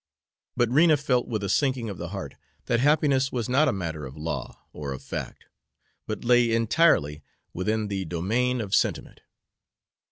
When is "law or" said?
4.17-4.93